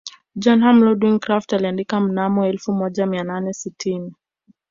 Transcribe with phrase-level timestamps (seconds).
[0.35, 4.13] Johann Ludwig Krapf aliandika mnamo elfu moja mia nane sitini